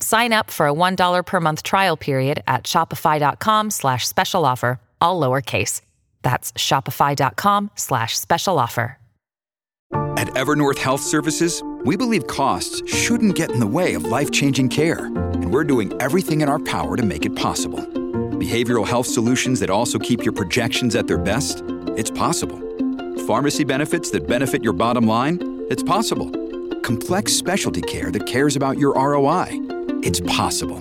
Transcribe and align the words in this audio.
Sign 0.00 0.32
up 0.32 0.50
for 0.50 0.66
a 0.68 0.72
$1 0.72 1.26
per 1.26 1.40
month 1.40 1.62
trial 1.62 1.96
period 1.96 2.42
at 2.46 2.64
shopify.com 2.64 3.70
slash 3.70 4.06
special 4.06 4.44
offer, 4.44 4.80
all 5.00 5.20
lowercase. 5.20 5.80
That's 6.22 6.52
shopify.com 6.52 7.70
slash 7.74 8.16
special 8.18 8.58
offer. 8.58 8.98
At 10.16 10.28
Evernorth 10.28 10.78
Health 10.78 11.02
Services, 11.02 11.62
we 11.84 11.96
believe 11.96 12.26
costs 12.26 12.82
shouldn't 12.92 13.36
get 13.36 13.50
in 13.52 13.60
the 13.60 13.66
way 13.66 13.94
of 13.94 14.04
life-changing 14.04 14.70
care, 14.70 15.06
and 15.06 15.52
we're 15.52 15.62
doing 15.62 15.92
everything 16.00 16.40
in 16.40 16.48
our 16.48 16.58
power 16.58 16.96
to 16.96 17.02
make 17.04 17.24
it 17.24 17.36
possible. 17.36 17.78
Behavioral 17.78 18.86
health 18.86 19.06
solutions 19.06 19.60
that 19.60 19.70
also 19.70 19.98
keep 19.98 20.24
your 20.24 20.32
projections 20.32 20.96
at 20.96 21.06
their 21.06 21.18
best? 21.18 21.62
It's 21.96 22.10
possible. 22.10 22.58
Pharmacy 23.26 23.62
benefits 23.62 24.10
that 24.10 24.26
benefit 24.26 24.64
your 24.64 24.72
bottom 24.72 25.06
line? 25.06 25.64
It's 25.70 25.82
possible. 25.82 26.30
Complex 26.80 27.32
specialty 27.32 27.82
care 27.82 28.10
that 28.10 28.26
cares 28.26 28.56
about 28.56 28.78
your 28.78 28.94
ROI? 28.94 29.75
It's 30.06 30.20
possible. 30.20 30.78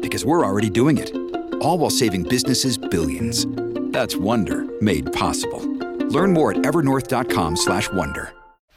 Because 0.00 0.24
we're 0.24 0.46
already 0.46 0.70
doing 0.70 0.96
it. 0.96 1.14
All 1.60 1.76
while 1.76 1.90
saving 1.90 2.22
businesses 2.22 2.78
billions. 2.78 3.46
That's 3.92 4.16
Wonder 4.16 4.64
made 4.80 5.12
possible. 5.12 5.60
Learn 6.08 6.32
more 6.32 6.52
at 6.52 6.62
evernorth.com/wonder. 6.62 8.32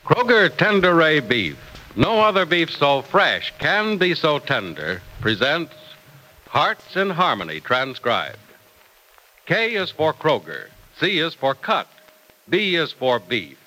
Kroger 0.06 0.50
Tenderay 0.50 1.26
Beef. 1.26 1.56
No 1.96 2.20
other 2.20 2.46
beef 2.46 2.72
so 2.72 3.04
fresh 3.04 3.54
can 3.58 3.98
be 3.98 4.14
so 4.14 4.38
tender. 4.38 5.02
Presents 5.22 5.74
Hearts 6.50 6.98
in 6.98 7.12
Harmony 7.12 7.62
transcribed. 7.62 8.52
K 9.46 9.76
is 9.76 9.92
for 9.92 10.14
Kroger. 10.14 10.72
C 11.00 11.20
is 11.20 11.34
for 11.34 11.56
cut. 11.56 11.88
B 12.50 12.76
is 12.76 12.92
for 12.92 13.18
beef. 13.20 13.58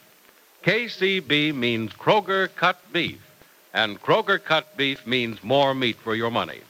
KCB 0.62 1.54
means 1.54 1.94
Kroger 1.94 2.54
cut 2.54 2.76
beef, 2.92 3.22
and 3.72 4.00
Kroger 4.02 4.42
cut 4.42 4.76
beef 4.76 5.06
means 5.06 5.42
more 5.42 5.74
meat 5.74 5.98
for 6.02 6.14
your 6.14 6.30
money. 6.30 6.60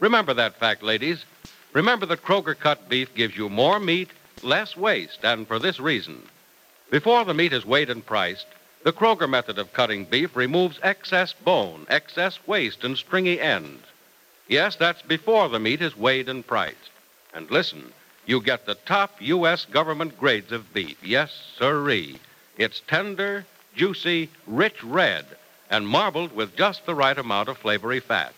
Remember 0.00 0.34
that 0.34 0.58
fact, 0.58 0.82
ladies. 0.82 1.24
Remember 1.72 2.06
that 2.06 2.22
Kroger 2.22 2.58
cut 2.58 2.88
beef 2.88 3.14
gives 3.14 3.36
you 3.36 3.48
more 3.48 3.80
meat, 3.80 4.10
less 4.42 4.76
waste, 4.76 5.24
and 5.24 5.46
for 5.46 5.58
this 5.58 5.80
reason. 5.80 6.22
Before 6.90 7.24
the 7.24 7.34
meat 7.34 7.52
is 7.52 7.66
weighed 7.66 7.90
and 7.90 8.04
priced, 8.04 8.46
the 8.84 8.92
Kroger 8.92 9.28
method 9.28 9.58
of 9.58 9.72
cutting 9.72 10.04
beef 10.04 10.36
removes 10.36 10.78
excess 10.82 11.32
bone, 11.32 11.86
excess 11.90 12.38
waste, 12.46 12.84
and 12.84 12.96
stringy 12.96 13.40
ends. 13.40 13.84
Yes, 14.46 14.76
that's 14.76 15.02
before 15.02 15.48
the 15.48 15.58
meat 15.58 15.82
is 15.82 15.96
weighed 15.96 16.28
and 16.28 16.46
priced. 16.46 16.90
And 17.34 17.50
listen, 17.50 17.92
you 18.24 18.40
get 18.40 18.64
the 18.64 18.76
top 18.76 19.16
U.S. 19.20 19.64
government 19.66 20.18
grades 20.18 20.52
of 20.52 20.72
beef. 20.72 20.96
Yes, 21.02 21.30
sirree. 21.58 22.18
It's 22.56 22.80
tender, 22.86 23.44
juicy, 23.74 24.30
rich 24.46 24.82
red, 24.82 25.26
and 25.70 25.86
marbled 25.86 26.34
with 26.34 26.56
just 26.56 26.86
the 26.86 26.94
right 26.94 27.18
amount 27.18 27.48
of 27.48 27.58
flavory 27.58 28.00
fat. 28.00 28.32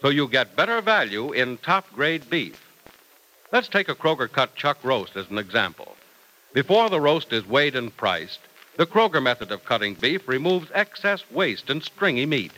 So 0.00 0.08
you 0.08 0.28
get 0.28 0.56
better 0.56 0.80
value 0.80 1.32
in 1.32 1.58
top 1.58 1.92
grade 1.92 2.28
beef. 2.28 2.60
Let's 3.52 3.68
take 3.68 3.88
a 3.88 3.94
Kroger 3.94 4.30
cut 4.30 4.54
chuck 4.54 4.78
roast 4.82 5.16
as 5.16 5.30
an 5.30 5.38
example. 5.38 5.96
Before 6.52 6.88
the 6.90 7.00
roast 7.00 7.32
is 7.32 7.46
weighed 7.46 7.76
and 7.76 7.96
priced, 7.96 8.40
the 8.76 8.86
Kroger 8.86 9.22
method 9.22 9.52
of 9.52 9.64
cutting 9.64 9.94
beef 9.94 10.26
removes 10.26 10.70
excess 10.74 11.22
waste 11.30 11.70
and 11.70 11.82
stringy 11.82 12.26
meat. 12.26 12.52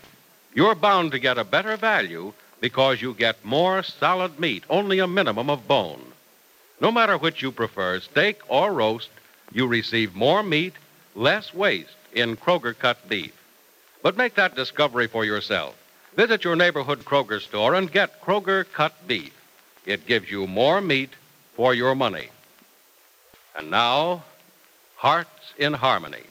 You're 0.55 0.75
bound 0.75 1.13
to 1.13 1.19
get 1.19 1.39
a 1.39 1.45
better 1.45 1.77
value 1.77 2.33
because 2.61 3.03
you 3.03 3.15
get 3.15 3.45
more 3.45 3.83
solid 3.83 4.41
meat, 4.41 4.65
only 4.71 4.99
a 4.99 5.07
minimum 5.07 5.51
of 5.51 5.69
bone. 5.69 6.03
No 6.81 6.91
matter 6.91 7.17
which 7.17 7.43
you 7.43 7.53
prefer, 7.53 8.01
steak 8.01 8.41
or 8.49 8.73
roast, 8.73 9.11
you 9.53 9.67
receive 9.67 10.15
more 10.15 10.43
meat, 10.43 10.75
less 11.15 11.55
waste 11.55 11.97
in 12.13 12.37
Kroger 12.37 12.77
cut 12.77 13.09
beef. 13.09 13.33
But 14.07 14.17
make 14.17 14.37
that 14.37 14.55
discovery 14.55 15.09
for 15.09 15.25
yourself. 15.25 15.75
Visit 16.15 16.45
your 16.45 16.55
neighborhood 16.55 17.05
Kroger 17.05 17.41
store 17.41 17.75
and 17.75 17.91
get 17.91 18.23
Kroger 18.23 18.65
cut 18.73 19.09
beef. 19.09 19.35
It 19.85 20.07
gives 20.07 20.31
you 20.31 20.47
more 20.47 20.81
meat 20.81 21.11
for 21.57 21.75
your 21.75 21.97
money. 21.97 22.29
And 23.57 23.69
now, 23.69 24.23
Hearts 24.95 25.53
in 25.59 25.73
Harmony. 25.73 26.23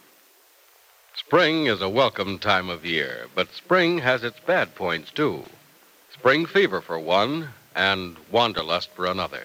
Spring 1.17 1.65
is 1.65 1.81
a 1.81 1.89
welcome 1.89 2.39
time 2.39 2.69
of 2.69 2.85
year, 2.85 3.27
but 3.35 3.53
spring 3.53 3.97
has 3.97 4.23
its 4.23 4.39
bad 4.39 4.73
points 4.75 5.11
too. 5.11 5.43
Spring 6.13 6.45
fever 6.45 6.79
for 6.79 6.97
one, 6.97 7.49
and 7.75 8.15
wanderlust 8.31 8.89
for 8.95 9.05
another. 9.05 9.43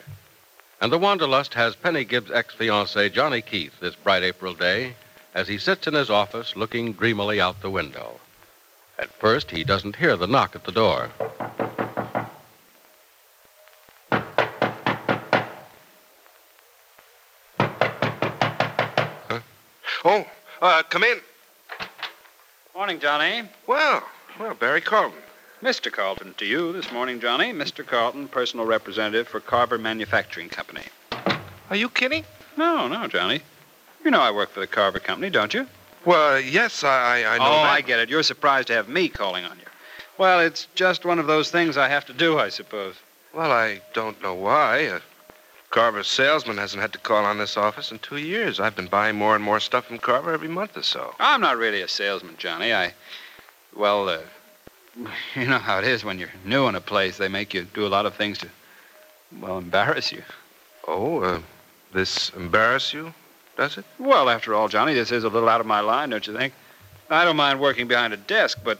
And 0.80 0.92
the 0.92 0.98
wanderlust 0.98 1.54
has 1.54 1.74
Penny 1.74 2.04
Gibbs' 2.04 2.30
ex 2.30 2.54
fiance, 2.54 3.08
Johnny 3.08 3.42
Keith, 3.42 3.80
this 3.80 3.96
bright 3.96 4.22
April 4.22 4.54
day 4.54 4.94
as 5.34 5.48
he 5.48 5.58
sits 5.58 5.86
in 5.86 5.94
his 5.94 6.10
office 6.10 6.56
looking 6.56 6.92
dreamily 6.92 7.40
out 7.40 7.60
the 7.60 7.70
window. 7.70 8.18
At 8.98 9.12
first, 9.18 9.50
he 9.50 9.64
doesn't 9.64 9.96
hear 9.96 10.16
the 10.16 10.26
knock 10.26 10.54
at 10.54 10.64
the 10.64 10.72
door. 10.72 11.10
Huh? 19.28 19.40
Oh, 20.04 20.26
uh, 20.60 20.82
come 20.88 21.04
in. 21.04 21.20
Morning, 22.74 22.98
Johnny. 22.98 23.48
Well, 23.66 24.02
well, 24.38 24.54
Barry 24.54 24.80
Carlton. 24.80 25.18
Mr. 25.62 25.92
Carlton 25.92 26.32
to 26.38 26.46
you 26.46 26.72
this 26.72 26.90
morning, 26.90 27.20
Johnny. 27.20 27.52
Mr. 27.52 27.86
Carlton, 27.86 28.28
personal 28.28 28.64
representative 28.64 29.28
for 29.28 29.40
Carver 29.40 29.76
Manufacturing 29.76 30.48
Company. 30.48 30.84
Are 31.68 31.76
you 31.76 31.90
kidding? 31.90 32.24
No, 32.56 32.88
no, 32.88 33.06
Johnny. 33.06 33.42
You 34.04 34.10
know 34.10 34.20
I 34.20 34.30
work 34.30 34.50
for 34.50 34.60
the 34.60 34.66
Carver 34.66 35.00
Company, 35.00 35.30
don't 35.30 35.52
you? 35.52 35.66
Well, 36.04 36.40
yes, 36.40 36.82
I, 36.84 37.24
I 37.24 37.38
know 37.38 37.44
oh, 37.44 37.62
that. 37.62 37.70
I 37.70 37.80
get 37.82 37.98
it. 37.98 38.08
You're 38.08 38.22
surprised 38.22 38.68
to 38.68 38.74
have 38.74 38.88
me 38.88 39.08
calling 39.08 39.44
on 39.44 39.58
you. 39.58 39.66
Well, 40.16 40.40
it's 40.40 40.66
just 40.74 41.04
one 41.04 41.18
of 41.18 41.26
those 41.26 41.50
things 41.50 41.76
I 41.76 41.88
have 41.88 42.06
to 42.06 42.12
do, 42.12 42.38
I 42.38 42.48
suppose. 42.48 42.94
Well, 43.34 43.52
I 43.52 43.80
don't 43.92 44.20
know 44.22 44.34
why. 44.34 44.78
A 44.78 45.00
Carver 45.70 46.02
salesman 46.02 46.56
hasn't 46.56 46.80
had 46.80 46.92
to 46.94 46.98
call 46.98 47.24
on 47.24 47.38
this 47.38 47.56
office 47.56 47.92
in 47.92 47.98
two 48.00 48.16
years. 48.16 48.58
I've 48.58 48.74
been 48.74 48.88
buying 48.88 49.16
more 49.16 49.34
and 49.34 49.44
more 49.44 49.60
stuff 49.60 49.86
from 49.86 49.98
Carver 49.98 50.32
every 50.32 50.48
month 50.48 50.76
or 50.76 50.82
so. 50.82 51.14
I'm 51.20 51.40
not 51.40 51.58
really 51.58 51.82
a 51.82 51.88
salesman, 51.88 52.36
Johnny. 52.38 52.72
I, 52.72 52.94
well, 53.76 54.08
uh, 54.08 54.20
you 55.34 55.46
know 55.46 55.58
how 55.58 55.78
it 55.78 55.84
is 55.84 56.04
when 56.04 56.18
you're 56.18 56.32
new 56.44 56.66
in 56.68 56.74
a 56.74 56.80
place. 56.80 57.18
They 57.18 57.28
make 57.28 57.54
you 57.54 57.64
do 57.64 57.86
a 57.86 57.88
lot 57.88 58.06
of 58.06 58.14
things 58.14 58.38
to, 58.38 58.48
well, 59.40 59.58
embarrass 59.58 60.10
you. 60.10 60.22
Oh, 60.88 61.20
uh, 61.20 61.40
this 61.92 62.30
embarrass 62.30 62.92
you, 62.92 63.14
does 63.60 63.76
it? 63.76 63.84
Well, 63.98 64.30
after 64.30 64.54
all, 64.54 64.68
Johnny, 64.68 64.94
this 64.94 65.12
is 65.12 65.22
a 65.22 65.28
little 65.28 65.48
out 65.48 65.60
of 65.60 65.66
my 65.66 65.80
line, 65.80 66.08
don't 66.08 66.26
you 66.26 66.34
think? 66.34 66.54
I 67.10 67.26
don't 67.26 67.36
mind 67.36 67.60
working 67.60 67.88
behind 67.88 68.14
a 68.14 68.16
desk, 68.16 68.58
but 68.64 68.78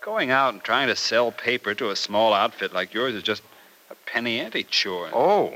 going 0.00 0.32
out 0.32 0.52
and 0.52 0.64
trying 0.64 0.88
to 0.88 0.96
sell 0.96 1.30
paper 1.30 1.74
to 1.74 1.90
a 1.90 1.96
small 1.96 2.32
outfit 2.32 2.72
like 2.72 2.92
yours 2.92 3.14
is 3.14 3.22
just 3.22 3.42
a 3.90 3.94
penny 4.04 4.40
ante 4.40 4.64
chore. 4.64 5.10
Oh. 5.12 5.54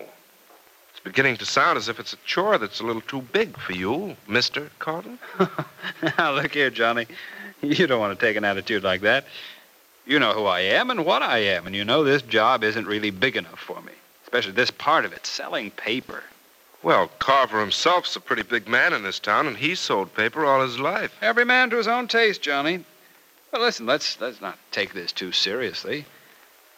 It's 0.93 1.01
beginning 1.03 1.37
to 1.39 1.47
sound 1.47 1.79
as 1.79 1.89
if 1.89 1.99
it's 1.99 2.13
a 2.13 2.17
chore 2.25 2.59
that's 2.59 2.79
a 2.79 2.85
little 2.85 3.03
too 3.03 3.23
big 3.23 3.59
for 3.59 3.73
you, 3.73 4.17
Mr. 4.29 4.71
Carlton. 4.79 5.19
now, 6.19 6.33
look 6.33 6.55
here, 6.55 6.71
Johnny. 6.71 7.07
You 7.61 7.89
don't 7.89 7.99
want 7.99 8.17
to 8.17 8.25
take 8.25 8.37
an 8.37 8.45
attitude 8.45 8.85
like 8.85 9.01
that. 9.01 9.25
You 10.07 10.21
know 10.21 10.33
who 10.33 10.45
I 10.45 10.61
am 10.61 10.91
and 10.91 11.05
what 11.05 11.23
I 11.23 11.39
am, 11.39 11.67
and 11.67 11.75
you 11.75 11.85
know 11.85 12.05
this 12.05 12.23
job 12.23 12.63
isn't 12.63 12.87
really 12.87 13.11
big 13.11 13.37
enough 13.37 13.59
for 13.59 13.81
me, 13.83 13.95
especially 14.23 14.53
this 14.53 14.71
part 14.71 15.05
of 15.05 15.13
it, 15.13 15.27
selling 15.27 15.73
paper. 15.73 16.23
Well, 16.83 17.11
Carver 17.19 17.61
himself's 17.61 18.15
a 18.17 18.21
pretty 18.21 18.43
big 18.43 18.69
man 18.69 18.93
in 18.93 19.03
this 19.03 19.19
town, 19.19 19.47
and 19.47 19.57
he's 19.57 19.81
sold 19.81 20.15
paper 20.15 20.45
all 20.45 20.63
his 20.63 20.79
life. 20.79 21.13
Every 21.21 21.45
man 21.45 21.71
to 21.71 21.77
his 21.77 21.89
own 21.89 22.07
taste, 22.07 22.41
Johnny. 22.43 22.85
Well, 23.53 23.63
listen, 23.63 23.87
let's 23.87 24.21
let's 24.21 24.41
not 24.41 24.59
take 24.71 24.93
this 24.95 25.11
too 25.11 25.33
seriously. 25.33 26.05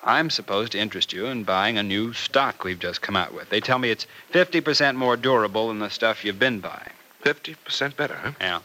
I'm 0.02 0.30
supposed 0.30 0.72
to 0.72 0.78
interest 0.78 1.12
you 1.12 1.26
in 1.26 1.44
buying 1.44 1.76
a 1.76 1.82
new 1.82 2.14
stock 2.14 2.64
we've 2.64 2.78
just 2.78 3.02
come 3.02 3.16
out 3.16 3.34
with. 3.34 3.50
They 3.50 3.60
tell 3.60 3.78
me 3.78 3.90
it's 3.90 4.06
50% 4.32 4.96
more 4.96 5.16
durable 5.16 5.68
than 5.68 5.78
the 5.78 5.90
stuff 5.90 6.24
you've 6.24 6.38
been 6.38 6.60
buying. 6.60 6.92
50% 7.22 7.96
better, 7.96 8.14
huh? 8.14 8.32
Yeah. 8.40 8.60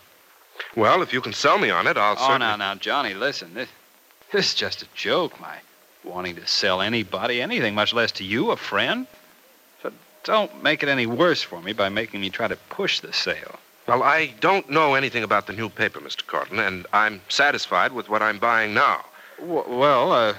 Well, 0.77 1.01
if 1.01 1.11
you 1.11 1.19
can 1.19 1.33
sell 1.33 1.57
me 1.57 1.69
on 1.69 1.87
it, 1.87 1.97
I'll 1.97 2.13
Oh, 2.13 2.27
certainly... 2.27 2.39
now, 2.39 2.55
now, 2.55 2.75
Johnny, 2.75 3.13
listen. 3.13 3.53
This, 3.53 3.67
this 4.31 4.47
is 4.47 4.53
just 4.53 4.83
a 4.83 4.87
joke, 4.95 5.37
my 5.41 5.57
wanting 6.05 6.35
to 6.35 6.47
sell 6.47 6.81
anybody 6.81 7.41
anything, 7.41 7.75
much 7.75 7.93
less 7.93 8.11
to 8.13 8.23
you, 8.23 8.51
a 8.51 8.57
friend. 8.57 9.07
Don't 10.25 10.63
make 10.63 10.81
it 10.81 10.89
any 10.89 11.05
worse 11.05 11.43
for 11.43 11.61
me 11.61 11.71
by 11.71 11.87
making 11.87 12.19
me 12.19 12.31
try 12.31 12.47
to 12.47 12.55
push 12.55 12.99
the 12.99 13.13
sale. 13.13 13.59
Well, 13.87 14.01
I 14.01 14.33
don't 14.39 14.67
know 14.71 14.95
anything 14.95 15.23
about 15.23 15.45
the 15.45 15.53
new 15.53 15.69
paper, 15.69 15.99
Mr. 15.99 16.25
Carlton, 16.25 16.59
and 16.59 16.87
I'm 16.91 17.21
satisfied 17.29 17.91
with 17.91 18.09
what 18.09 18.23
I'm 18.23 18.39
buying 18.39 18.73
now. 18.73 19.05
W- 19.39 19.63
well, 19.67 20.11
uh, 20.11 20.33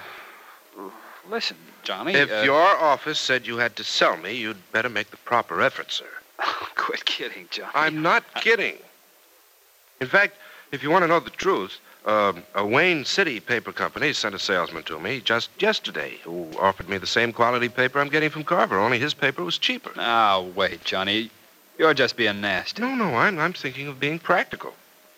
listen, 1.31 1.57
Johnny. 1.85 2.15
If 2.15 2.31
uh, 2.31 2.43
your 2.43 2.61
office 2.61 3.21
said 3.21 3.47
you 3.47 3.59
had 3.59 3.77
to 3.77 3.85
sell 3.85 4.17
me, 4.17 4.35
you'd 4.35 4.73
better 4.73 4.89
make 4.89 5.13
the 5.13 5.17
proper 5.19 5.63
effort, 5.63 5.93
sir. 5.93 6.09
Quit 6.75 7.05
kidding, 7.05 7.47
Johnny. 7.53 7.71
I'm 7.73 8.03
not 8.03 8.25
kidding. 8.35 8.79
In 10.01 10.09
fact, 10.09 10.37
if 10.73 10.83
you 10.83 10.91
want 10.91 11.03
to 11.03 11.09
know 11.09 11.21
the 11.21 11.31
truth, 11.31 11.79
uh, 12.05 12.33
a 12.55 12.65
Wayne 12.65 13.05
City 13.05 13.41
paper 13.41 13.73
company 13.73 14.13
sent 14.13 14.35
a 14.35 14.39
salesman 14.39 14.85
to 14.85 15.01
me 15.01 15.21
just 15.21 15.51
yesterday 15.61 16.19
who 16.23 16.49
offered 16.59 16.89
me 16.89 16.99
the 16.99 17.07
same 17.07 17.33
quality 17.33 17.69
paper 17.69 18.01
I'm 18.01 18.09
getting 18.09 18.31
from 18.31 18.45
Carver, 18.45 18.79
only 18.79 18.99
his 18.99 19.15
paper 19.15 19.43
was 19.43 19.59
cheaper. 19.59 19.91
Now, 19.97 20.43
wait, 20.43 20.85
Johnny. 20.85 21.31
You're 21.79 21.95
just 21.95 22.17
being 22.17 22.41
nasty. 22.41 22.81
No, 22.81 22.95
no, 22.95 23.17
I'm, 23.17 23.39
I'm 23.39 23.53
thinking 23.53 23.89
of 23.89 24.01
being 24.01 24.19
practical. 24.19 24.73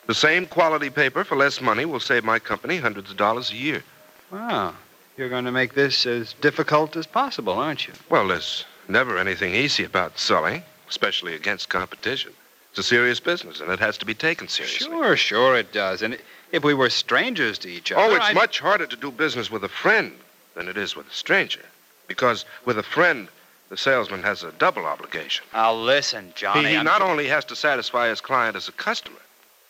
The 0.06 0.14
same 0.14 0.46
quality 0.46 0.90
paper 0.90 1.22
for 1.22 1.36
less 1.36 1.60
money 1.60 1.84
will 1.84 2.00
save 2.00 2.24
my 2.24 2.38
company 2.38 2.78
hundreds 2.78 3.10
of 3.10 3.16
dollars 3.16 3.50
a 3.50 3.56
year. 3.56 3.84
Wow. 4.32 4.74
You're 5.16 5.28
going 5.28 5.44
to 5.44 5.52
make 5.52 5.74
this 5.74 6.06
as 6.06 6.32
difficult 6.34 6.96
as 6.96 7.06
possible, 7.06 7.54
aren't 7.54 7.86
you? 7.86 7.92
Well, 8.08 8.28
there's 8.28 8.64
never 8.88 9.18
anything 9.18 9.54
easy 9.54 9.84
about 9.84 10.18
selling, 10.18 10.62
especially 10.88 11.34
against 11.34 11.68
competition. 11.68 12.32
It's 12.78 12.86
a 12.86 12.94
serious 12.94 13.18
business, 13.18 13.58
and 13.58 13.72
it 13.72 13.80
has 13.80 13.98
to 13.98 14.06
be 14.06 14.14
taken 14.14 14.46
seriously. 14.46 14.86
Sure, 14.86 15.16
sure 15.16 15.56
it 15.56 15.72
does. 15.72 16.00
And 16.00 16.16
if 16.52 16.62
we 16.62 16.74
were 16.74 16.90
strangers 16.90 17.58
to 17.58 17.68
each 17.68 17.90
other. 17.90 18.00
Oh, 18.02 18.14
it's 18.14 18.26
I'd- 18.26 18.34
much 18.36 18.60
harder 18.60 18.86
to 18.86 18.94
do 18.94 19.10
business 19.10 19.50
with 19.50 19.64
a 19.64 19.68
friend 19.68 20.16
than 20.54 20.68
it 20.68 20.76
is 20.76 20.94
with 20.94 21.08
a 21.08 21.12
stranger. 21.12 21.64
Because 22.06 22.44
with 22.64 22.78
a 22.78 22.84
friend, 22.84 23.26
the 23.68 23.76
salesman 23.76 24.22
has 24.22 24.44
a 24.44 24.52
double 24.52 24.84
obligation. 24.86 25.44
Now, 25.52 25.74
listen, 25.74 26.32
Johnny. 26.36 26.68
he 26.68 26.76
I'm- 26.76 26.84
not 26.84 27.02
only 27.02 27.26
has 27.26 27.44
to 27.46 27.56
satisfy 27.56 28.10
his 28.10 28.20
client 28.20 28.54
as 28.54 28.68
a 28.68 28.72
customer, 28.72 29.22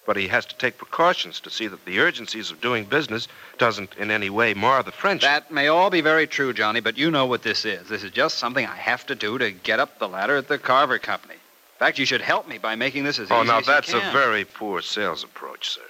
but 0.05 0.19
he 0.19 0.29
has 0.29 0.45
to 0.45 0.55
take 0.57 0.77
precautions 0.77 1.41
to 1.41 1.49
see 1.49 1.67
that 1.67 1.87
the 1.87 2.01
urgencies 2.01 2.51
of 2.51 2.61
doing 2.61 2.85
business 2.85 3.27
doesn't 3.57 3.95
in 3.97 4.11
any 4.11 4.29
way 4.29 4.53
mar 4.53 4.83
the 4.83 4.93
friendship. 4.93 5.31
That 5.31 5.51
may 5.51 5.69
all 5.69 5.89
be 5.89 6.03
very 6.03 6.27
true, 6.27 6.53
Johnny, 6.53 6.81
but 6.81 6.99
you 6.99 7.11
know 7.11 7.25
what 7.25 7.43
this 7.43 7.65
is. 7.65 7.89
This 7.89 8.03
is 8.03 8.11
just 8.11 8.39
something 8.39 8.67
I 8.67 8.77
have 8.77 9.07
to 9.07 9.15
do 9.15 9.39
to 9.39 9.51
get 9.51 9.81
up 9.81 9.99
the 9.99 10.09
ladder 10.09 10.37
at 10.37 10.49
the 10.49 10.59
Carver 10.59 10.99
Company. 10.99 11.38
In 11.79 11.87
fact, 11.87 11.99
you 12.01 12.07
should 12.07 12.23
help 12.23 12.49
me 12.49 12.59
by 12.59 12.75
making 12.75 13.05
this 13.05 13.21
as 13.21 13.31
oh, 13.31 13.35
easy 13.35 13.43
as 13.43 13.47
you 13.47 13.53
can. 13.53 13.55
Oh, 13.55 13.61
now 13.61 13.75
that's 13.75 13.95
a 13.95 14.11
very 14.11 14.45
poor 14.45 14.83
sales 14.83 15.23
approach, 15.23 15.71
sir. 15.71 15.81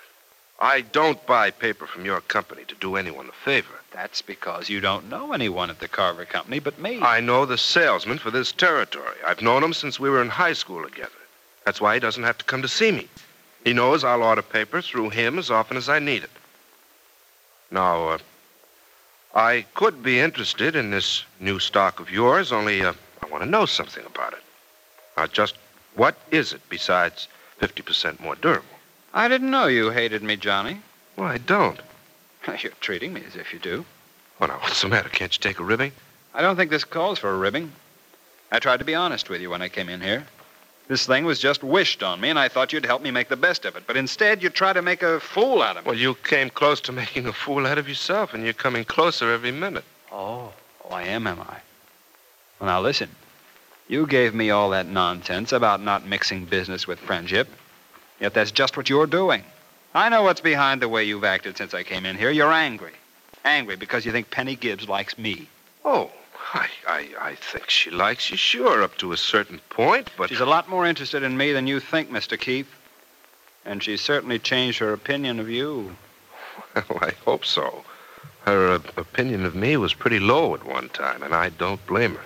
I 0.61 0.83
don't 0.83 1.25
buy 1.25 1.51
paper 1.51 1.87
from 1.87 2.05
your 2.05 2.21
company 2.21 2.65
to 2.67 2.75
do 2.75 2.97
anyone 2.97 3.27
a 3.27 3.33
favor. 3.33 3.73
That's 3.93 4.21
because 4.21 4.69
you 4.69 4.81
don't 4.81 5.09
know 5.09 5.33
anyone 5.33 5.71
at 5.71 5.81
the 5.81 5.89
Carver 5.89 6.27
Company 6.27 6.59
but 6.59 6.79
me. 6.79 7.01
I 7.01 7.21
know 7.21 7.47
the 7.47 7.57
salesman 7.57 8.19
for 8.19 8.31
this 8.31 8.53
territory. 8.53 9.17
I've 9.27 9.41
known 9.41 9.65
him 9.65 9.73
since 9.73 9.99
we 9.99 10.11
were 10.11 10.21
in 10.21 10.29
high 10.29 10.53
school 10.53 10.83
together. 10.83 11.11
That's 11.65 11.81
why 11.81 11.95
he 11.95 12.01
doesn't 12.01 12.25
have 12.25 12.37
to 12.37 12.45
come 12.45 12.61
to 12.61 12.69
see 12.69 12.93
me. 12.93 13.09
He 13.65 13.73
knows 13.73 14.05
I'll 14.05 14.23
order 14.23 14.43
paper 14.43 14.83
through 14.83 15.09
him 15.11 15.39
as 15.39 15.51
often 15.51 15.79
as 15.79 15.89
I 15.89 16.01
need 16.01 16.23
it. 16.23 16.31
Now, 17.71 18.09
uh, 18.09 18.19
I 19.35 19.65
could 19.73 20.03
be 20.03 20.21
interested 20.21 20.77
in 20.77 20.91
this 20.91 21.25
new 21.41 21.59
stock 21.59 21.99
of 21.99 22.11
yours, 22.11 22.53
only 22.53 22.83
uh, 22.83 22.93
I 23.23 23.27
want 23.29 23.43
to 23.43 23.49
know 23.49 23.65
something 23.65 24.05
about 24.05 24.35
it. 24.35 24.43
Now, 25.17 25.27
just 25.27 25.57
what 25.99 26.17
is 26.31 26.53
it 26.53 26.63
besides 26.71 27.27
50% 27.61 28.21
more 28.21 28.37
durable? 28.37 28.79
I 29.13 29.27
didn't 29.27 29.51
know 29.51 29.67
you 29.67 29.91
hated 29.91 30.23
me, 30.23 30.37
Johnny. 30.37 30.81
Well, 31.17 31.29
I 31.29 31.39
don't. 31.39 31.81
You're 32.63 32.73
treating 32.81 33.13
me 33.13 33.25
as 33.27 33.35
if 33.35 33.53
you 33.53 33.59
do. 33.59 33.85
Well, 34.39 34.49
now, 34.49 34.59
what's 34.61 34.81
the 34.81 34.89
matter? 34.89 35.09
Can't 35.09 35.35
you 35.37 35.41
take 35.41 35.59
a 35.59 35.65
ribbing? 35.65 35.91
I 36.33 36.41
don't 36.41 36.55
think 36.55 36.71
this 36.71 36.85
calls 36.85 37.19
for 37.19 37.31
a 37.31 37.37
ribbing. 37.37 37.73
I 38.53 38.61
tried 38.61 38.79
to 38.79 38.85
be 38.85 38.95
honest 38.95 39.29
with 39.29 39.41
you 39.41 39.51
when 39.51 39.61
I 39.61 39.69
came 39.69 39.89
in 39.89 40.01
here. 40.01 40.25
This 40.87 41.05
thing 41.05 41.25
was 41.25 41.41
just 41.41 41.65
wished 41.65 42.03
on 42.05 42.21
me, 42.21 42.31
and 42.31 42.39
I 42.39 42.49
thought 42.49 42.73
you'd 42.73 42.87
help 42.87 43.03
me 43.03 43.11
make 43.11 43.29
the 43.29 43.37
best 43.37 43.65
of 43.65 43.75
it. 43.75 43.83
But 43.87 43.97
instead, 43.97 44.41
you 44.43 44.51
try 44.51 44.73
to 44.73 44.81
make 44.81 45.03
a 45.03 45.19
fool 45.19 45.61
out 45.61 45.77
of 45.77 45.85
me. 45.85 45.89
Well, 45.89 45.99
you 45.99 46.15
came 46.15 46.49
close 46.49 46.81
to 46.83 46.93
making 47.03 47.27
a 47.27 47.33
fool 47.33 47.67
out 47.67 47.77
of 47.77 47.89
yourself, 47.89 48.35
and 48.35 48.45
you're 48.45 48.53
coming 48.53 48.85
closer 48.85 49.33
every 49.33 49.53
minute. 49.53 49.85
Oh, 50.13 50.53
oh, 50.85 50.95
I 50.95 51.03
am, 51.03 51.27
am 51.27 51.41
I? 51.41 51.59
Well, 52.61 52.71
now 52.71 52.81
listen. 52.81 53.11
You 53.89 54.07
gave 54.07 54.35
me 54.35 54.51
all 54.51 54.71
that 54.71 54.87
nonsense 54.87 55.53
about 55.53 55.81
not 55.81 56.07
mixing 56.07 56.45
business 56.45 56.87
with 56.87 56.99
friendship. 56.99 57.49
Yet 58.21 58.35
that's 58.35 58.51
just 58.51 58.77
what 58.77 58.91
you're 58.91 59.07
doing. 59.07 59.43
I 59.95 60.11
know 60.11 60.23
what's 60.23 60.43
behind 60.43 60.83
the 60.83 60.89
way 60.89 61.05
you've 61.05 61.25
acted 61.25 61.57
since 61.57 61.73
I 61.73 61.83
came 61.83 62.05
in 62.05 62.17
here. 62.17 62.31
You're 62.31 62.53
angry. 62.53 62.93
Angry 63.45 63.77
because 63.77 64.05
you 64.05 64.13
think 64.13 64.31
Penny 64.31 64.57
Gibbs 64.57 64.89
likes 64.89 65.17
me. 65.17 65.49
Oh, 65.85 66.11
I, 66.53 66.69
I, 66.87 67.09
I 67.21 67.35
think 67.35 67.71
she 67.71 67.91
likes 67.91 68.31
you, 68.31 68.37
sure, 68.37 68.83
up 68.83 68.97
to 68.99 69.13
a 69.13 69.17
certain 69.17 69.61
point, 69.71 70.11
but. 70.19 70.29
She's 70.29 70.41
a 70.41 70.47
lot 70.47 70.69
more 70.69 70.87
interested 70.87 71.23
in 71.23 71.37
me 71.37 71.53
than 71.53 71.67
you 71.67 71.81
think, 71.81 72.11
Mr. 72.11 72.39
Keith. 72.39 72.69
And 73.65 73.83
she's 73.83 74.03
certainly 74.03 74.39
changed 74.39 74.79
her 74.79 74.93
opinion 74.93 75.41
of 75.41 75.49
you. 75.49 75.97
Well, 76.89 76.99
I 77.03 77.13
hope 77.25 77.45
so. 77.45 77.85
Her 78.45 78.75
uh, 78.75 78.79
opinion 78.97 79.45
of 79.45 79.55
me 79.55 79.77
was 79.77 79.95
pretty 79.95 80.21
low 80.21 80.55
at 80.55 80.65
one 80.65 80.91
time, 80.91 81.23
and 81.23 81.35
I 81.35 81.49
don't 81.49 81.85
blame 81.87 82.15
her. 82.15 82.25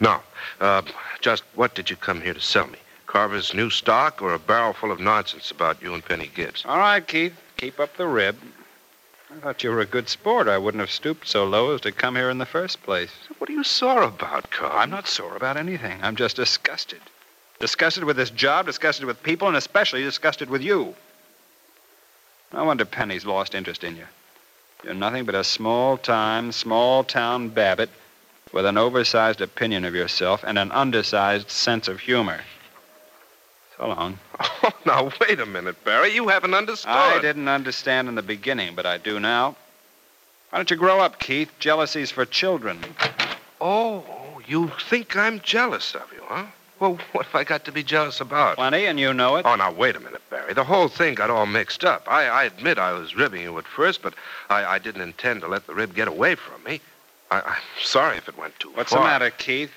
Now, 0.00 0.22
uh, 0.60 0.82
just 1.20 1.42
what 1.54 1.74
did 1.74 1.90
you 1.90 1.96
come 1.96 2.20
here 2.20 2.34
to 2.34 2.40
sell 2.40 2.66
me? 2.66 2.78
Carver's 3.06 3.54
new 3.54 3.70
stock 3.70 4.22
or 4.22 4.32
a 4.32 4.38
barrel 4.38 4.72
full 4.72 4.92
of 4.92 5.00
nonsense 5.00 5.50
about 5.50 5.82
you 5.82 5.94
and 5.94 6.04
Penny 6.04 6.30
Gibbs? 6.32 6.64
All 6.64 6.78
right, 6.78 7.06
Keith. 7.06 7.34
Keep 7.56 7.80
up 7.80 7.96
the 7.96 8.06
rib. 8.06 8.36
I 9.32 9.40
thought 9.40 9.62
you 9.62 9.70
were 9.70 9.80
a 9.80 9.86
good 9.86 10.08
sport. 10.08 10.48
I 10.48 10.58
wouldn't 10.58 10.80
have 10.80 10.90
stooped 10.90 11.26
so 11.28 11.44
low 11.44 11.74
as 11.74 11.80
to 11.82 11.92
come 11.92 12.16
here 12.16 12.30
in 12.30 12.38
the 12.38 12.46
first 12.46 12.82
place. 12.82 13.10
What 13.38 13.50
are 13.50 13.52
you 13.52 13.64
sore 13.64 14.02
about, 14.02 14.50
Carver? 14.50 14.76
I'm 14.76 14.90
not 14.90 15.08
sore 15.08 15.36
about 15.36 15.56
anything. 15.56 15.98
I'm 16.02 16.16
just 16.16 16.36
disgusted. 16.36 17.00
Disgusted 17.58 18.04
with 18.04 18.16
this 18.16 18.30
job, 18.30 18.66
disgusted 18.66 19.06
with 19.06 19.22
people, 19.22 19.46
and 19.46 19.56
especially 19.56 20.02
disgusted 20.02 20.48
with 20.48 20.62
you. 20.62 20.94
No 22.52 22.64
wonder 22.64 22.84
Penny's 22.84 23.26
lost 23.26 23.54
interest 23.54 23.84
in 23.84 23.96
you. 23.96 24.06
You're 24.82 24.94
nothing 24.94 25.24
but 25.24 25.34
a 25.34 25.44
small 25.44 25.96
time, 25.96 26.52
small 26.52 27.04
town 27.04 27.50
Babbitt 27.50 27.90
with 28.52 28.66
an 28.66 28.76
oversized 28.76 29.40
opinion 29.40 29.84
of 29.84 29.94
yourself 29.94 30.44
and 30.46 30.58
an 30.58 30.72
undersized 30.72 31.50
sense 31.50 31.88
of 31.88 32.00
humor. 32.00 32.40
So 33.76 33.88
long. 33.88 34.18
Oh, 34.38 34.70
now, 34.84 35.10
wait 35.20 35.40
a 35.40 35.46
minute, 35.46 35.82
Barry. 35.84 36.14
You 36.14 36.28
haven't 36.28 36.54
understood. 36.54 36.90
I 36.90 37.20
didn't 37.20 37.48
understand 37.48 38.08
in 38.08 38.14
the 38.14 38.22
beginning, 38.22 38.74
but 38.74 38.86
I 38.86 38.98
do 38.98 39.20
now. 39.20 39.56
Why 40.50 40.58
don't 40.58 40.70
you 40.70 40.76
grow 40.76 41.00
up, 41.00 41.18
Keith? 41.18 41.50
Jealousy's 41.60 42.10
for 42.10 42.24
children. 42.24 42.80
Oh, 43.60 44.04
you 44.46 44.70
think 44.88 45.16
I'm 45.16 45.40
jealous 45.40 45.94
of 45.94 46.12
you, 46.12 46.22
huh? 46.24 46.46
Well, 46.80 46.98
what 47.12 47.26
have 47.26 47.34
I 47.34 47.44
got 47.44 47.64
to 47.66 47.72
be 47.72 47.82
jealous 47.82 48.20
about? 48.20 48.56
Plenty, 48.56 48.86
and 48.86 48.98
you 48.98 49.14
know 49.14 49.36
it. 49.36 49.46
Oh, 49.46 49.54
now, 49.54 49.70
wait 49.72 49.96
a 49.96 50.00
minute, 50.00 50.22
Barry. 50.28 50.54
The 50.54 50.64
whole 50.64 50.88
thing 50.88 51.14
got 51.14 51.30
all 51.30 51.46
mixed 51.46 51.84
up. 51.84 52.02
I, 52.10 52.24
I 52.24 52.44
admit 52.44 52.78
I 52.78 52.92
was 52.92 53.14
ribbing 53.14 53.42
you 53.42 53.56
at 53.58 53.66
first, 53.66 54.02
but 54.02 54.14
I, 54.48 54.64
I 54.64 54.78
didn't 54.78 55.02
intend 55.02 55.42
to 55.42 55.48
let 55.48 55.66
the 55.66 55.74
rib 55.74 55.94
get 55.94 56.08
away 56.08 56.34
from 56.34 56.62
me. 56.64 56.80
I, 57.30 57.40
I'm 57.40 57.62
sorry 57.82 58.16
if 58.16 58.28
it 58.28 58.36
went 58.36 58.58
too 58.58 58.70
What's 58.74 58.92
far. 58.92 59.00
the 59.02 59.06
matter, 59.06 59.30
Keith? 59.30 59.70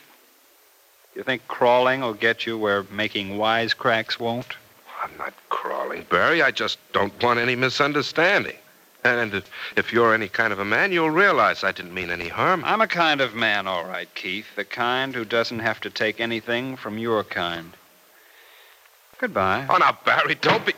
You 1.16 1.24
think 1.24 1.48
crawling 1.48 2.02
will 2.02 2.14
get 2.14 2.46
you 2.46 2.58
where 2.58 2.84
making 2.92 3.38
wisecracks 3.38 4.20
won't? 4.20 4.56
I'm 5.02 5.16
not 5.18 5.34
crawling, 5.50 6.06
Barry. 6.10 6.42
I 6.42 6.52
just 6.52 6.80
don't 6.94 7.22
want 7.22 7.40
any 7.40 7.56
misunderstanding. 7.56 8.56
And 9.04 9.34
if, 9.34 9.50
if 9.76 9.92
you're 9.92 10.14
any 10.14 10.30
kind 10.30 10.54
of 10.54 10.60
a 10.60 10.66
man, 10.66 10.94
you'll 10.94 11.12
realize 11.12 11.64
I 11.64 11.74
didn't 11.74 11.94
mean 11.94 12.10
any 12.10 12.30
harm. 12.30 12.64
I'm 12.66 12.80
a 12.80 12.88
kind 12.88 13.20
of 13.20 13.36
man, 13.36 13.68
all 13.68 13.84
right, 13.84 14.08
Keith. 14.16 14.48
The 14.56 14.64
kind 14.64 15.14
who 15.14 15.26
doesn't 15.26 15.60
have 15.60 15.82
to 15.82 15.90
take 15.90 16.22
anything 16.22 16.78
from 16.78 16.98
your 16.98 17.24
kind. 17.26 17.74
Goodbye. 19.20 19.68
Oh, 19.70 19.76
now, 19.78 19.98
Barry, 20.06 20.36
don't 20.36 20.66
be. 20.66 20.74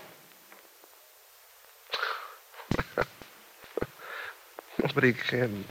Nobody 4.82 5.13
can 5.13 5.65